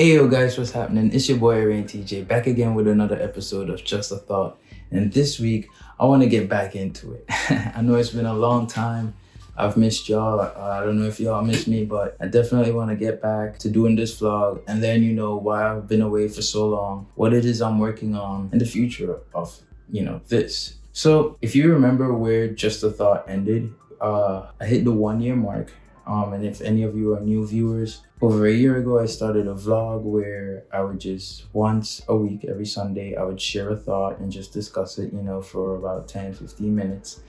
[0.00, 1.12] Hey yo guys, what's happening?
[1.12, 4.58] It's your boy Rain TJ back again with another episode of Just a Thought.
[4.90, 7.26] And this week, I want to get back into it.
[7.76, 9.12] I know it's been a long time.
[9.58, 10.40] I've missed y'all.
[10.40, 13.58] Uh, I don't know if y'all miss me, but I definitely want to get back
[13.58, 17.06] to doing this vlog and then you know why I've been away for so long,
[17.16, 19.60] what it is I'm working on, and the future of,
[19.92, 20.76] you know, this.
[20.94, 25.36] So if you remember where Just a Thought ended, uh, I hit the one year
[25.36, 25.70] mark
[26.10, 29.46] um, and if any of you are new viewers, over a year ago, I started
[29.46, 33.76] a vlog where I would just once a week, every Sunday, I would share a
[33.76, 37.22] thought and just discuss it, you know, for about 10, 15 minutes.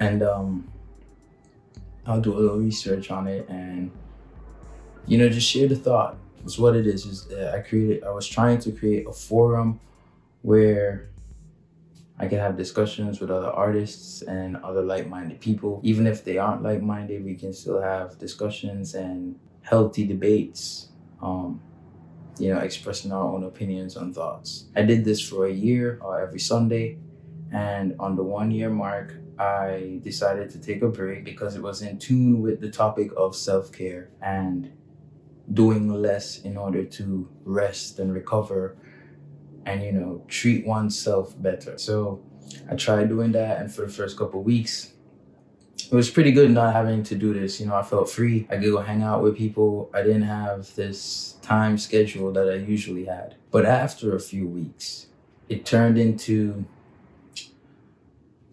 [0.00, 0.72] And um,
[2.06, 3.90] I'll do a little research on it and,
[5.06, 6.16] you know, just share the thought.
[6.44, 7.04] It's what it is.
[7.04, 9.80] is uh, I created, I was trying to create a forum
[10.40, 11.10] where
[12.18, 15.80] I can have discussions with other artists and other like-minded people.
[15.82, 20.90] Even if they aren't like-minded, we can still have discussions and healthy debates.
[21.20, 21.60] Um,
[22.38, 24.66] you know, expressing our own opinions and thoughts.
[24.74, 26.98] I did this for a year, uh, every Sunday,
[27.52, 31.82] and on the one year mark, I decided to take a break because it was
[31.82, 34.72] in tune with the topic of self care and
[35.52, 38.76] doing less in order to rest and recover
[39.66, 41.78] and you know treat oneself better.
[41.78, 42.20] So
[42.70, 44.92] i tried doing that and for the first couple weeks
[45.90, 47.60] it was pretty good not having to do this.
[47.60, 48.46] You know i felt free.
[48.50, 49.90] I could go hang out with people.
[49.94, 53.36] I didn't have this time schedule that i usually had.
[53.50, 55.06] But after a few weeks
[55.48, 56.64] it turned into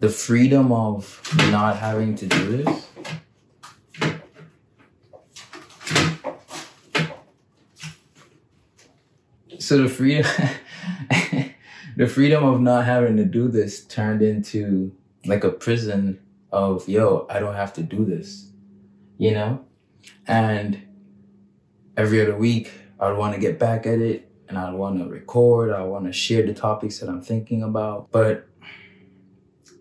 [0.00, 2.86] the freedom of not having to do this.
[9.60, 10.26] So the freedom
[12.02, 14.92] the freedom of not having to do this turned into
[15.24, 16.18] like a prison
[16.50, 18.50] of yo i don't have to do this
[19.18, 19.64] you know?
[20.26, 20.82] And
[21.96, 25.70] every other week i'd want to get back at it and i'd want to record
[25.70, 28.10] i want to share the topics that i'm thinking about.
[28.10, 28.48] But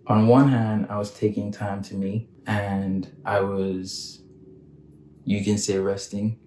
[0.05, 4.21] on one hand i was taking time to me and i was
[5.25, 6.37] you can say resting.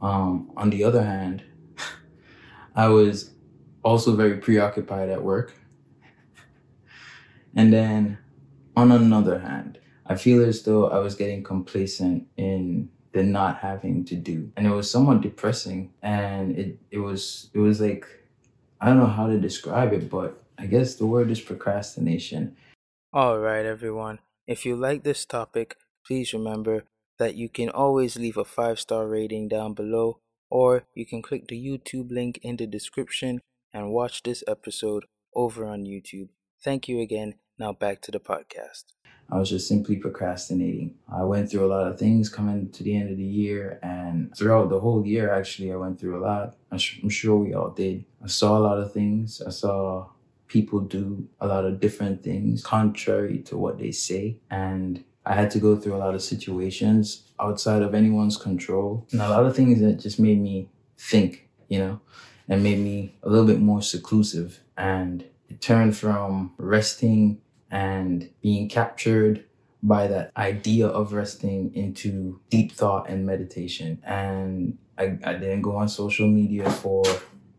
[0.00, 1.42] Um, on the other hand
[2.76, 3.32] i was
[3.86, 5.54] also very preoccupied at work.
[7.54, 8.18] And then
[8.76, 14.04] on another hand, I feel as though I was getting complacent in the not having
[14.06, 14.50] to do.
[14.56, 15.92] And it was somewhat depressing.
[16.02, 18.04] And it, it was it was like
[18.80, 22.56] I don't know how to describe it, but I guess the word is procrastination.
[23.12, 24.18] All right, everyone.
[24.48, 26.84] If you like this topic, please remember
[27.18, 30.18] that you can always leave a five star rating down below,
[30.50, 33.40] or you can click the YouTube link in the description
[33.76, 35.04] and watch this episode
[35.34, 36.30] over on YouTube.
[36.64, 37.34] Thank you again.
[37.58, 38.84] Now back to the podcast.
[39.30, 40.94] I was just simply procrastinating.
[41.12, 44.34] I went through a lot of things coming to the end of the year, and
[44.36, 46.56] throughout the whole year, actually, I went through a lot.
[46.70, 48.04] I'm sure we all did.
[48.24, 49.42] I saw a lot of things.
[49.46, 50.08] I saw
[50.46, 54.38] people do a lot of different things contrary to what they say.
[54.50, 59.20] And I had to go through a lot of situations outside of anyone's control, and
[59.20, 62.00] a lot of things that just made me think, you know?
[62.48, 64.60] And made me a little bit more seclusive.
[64.76, 67.40] And it turned from resting
[67.70, 69.44] and being captured
[69.82, 74.00] by that idea of resting into deep thought and meditation.
[74.04, 77.04] And I, I didn't go on social media for,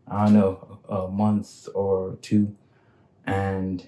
[0.06, 2.54] I don't know, a month or two.
[3.26, 3.86] And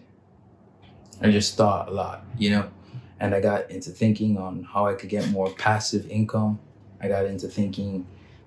[1.20, 2.70] I just thought a lot, you know?
[3.18, 6.58] And I got into thinking on how I could get more passive income.
[7.02, 8.06] I got into thinking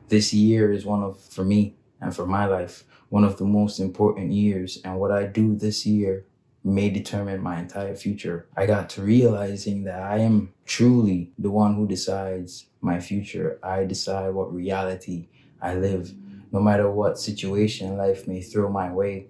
[0.10, 3.80] this year is one of, for me, and for my life, one of the most
[3.80, 4.80] important years.
[4.84, 6.26] And what I do this year
[6.64, 8.48] may determine my entire future.
[8.58, 13.60] I got to realizing that I am truly the one who decides my future.
[13.64, 15.30] I decide what reality
[15.62, 16.14] I live.
[16.52, 19.28] No matter what situation life may throw my way,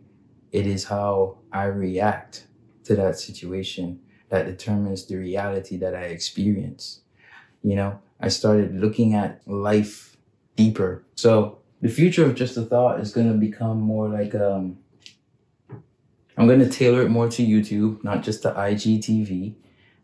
[0.52, 2.48] it is how I react
[2.86, 7.02] to that situation that determines the reality that I experience.
[7.62, 10.18] You know, I started looking at life
[10.56, 11.06] deeper.
[11.16, 14.78] So the future of just a thought is going to become more like um
[16.38, 19.54] i'm going to tailor it more to youtube not just to igtv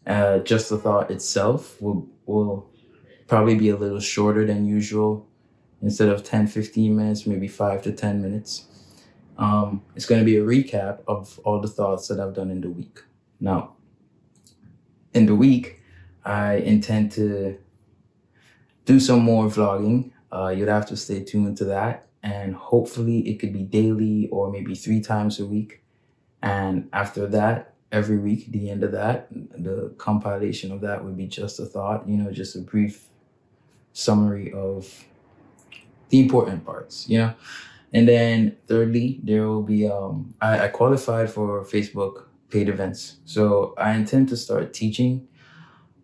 [0.05, 2.69] uh just a thought itself will will
[3.27, 5.25] probably be a little shorter than usual
[5.81, 8.65] instead of 10 15 minutes maybe 5 to 10 minutes.
[9.37, 12.59] Um it's going to be a recap of all the thoughts that i've done in
[12.59, 13.03] the week.
[13.39, 13.75] Now
[15.13, 15.81] in the week
[16.25, 17.57] i intend to
[18.85, 22.07] do some more vlogging uh, you'd have to stay tuned to that.
[22.21, 25.83] And hopefully it could be daily or maybe three times a week.
[26.41, 31.27] And after that, every week, the end of that, the compilation of that would be
[31.27, 33.07] just a thought, you know, just a brief
[33.93, 35.05] summary of
[36.09, 37.33] the important parts, you know.
[37.93, 43.73] And then thirdly, there will be um, I, I qualified for Facebook paid events, so
[43.77, 45.27] I intend to start teaching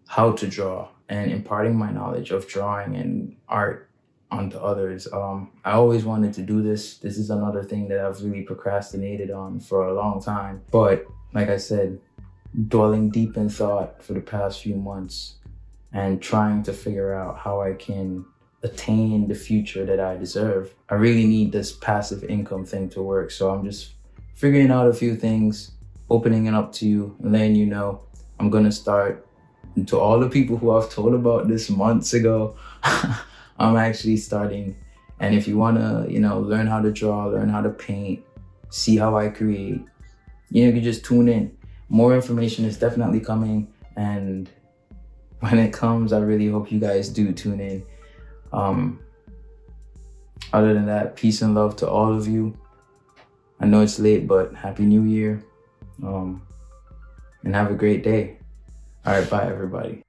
[0.08, 3.90] how to draw and imparting my knowledge of drawing and art
[4.32, 5.12] onto others.
[5.12, 6.98] Um, I always wanted to do this.
[6.98, 10.62] This is another thing that I've really procrastinated on for a long time.
[10.72, 12.00] But like I said,
[12.68, 15.36] dwelling deep in thought for the past few months
[15.94, 18.26] and trying to figure out how I can
[18.64, 20.74] attain the future that I deserve.
[20.90, 23.32] I really need this passive income thing to work.
[23.32, 23.92] So I'm just
[24.34, 25.72] figuring out a few things,
[26.10, 28.02] opening it up to you, and letting you know
[28.40, 29.26] I'm gonna start.
[29.76, 32.56] And to all the people who I've told about this months ago,
[33.58, 34.76] I'm actually starting.
[35.20, 38.24] And if you wanna, you know, learn how to draw, learn how to paint,
[38.70, 39.82] see how I create,
[40.50, 41.58] you know, you can just tune in.
[41.90, 44.50] More information is definitely coming, and
[45.40, 47.86] when it comes, I really hope you guys do tune in
[48.52, 49.00] um,
[50.54, 52.58] other than that, peace and love to all of you.
[53.60, 55.44] I know it's late, but happy new year.
[56.04, 56.42] Um,
[57.44, 58.38] and have a great day.
[59.06, 60.04] All right, bye everybody.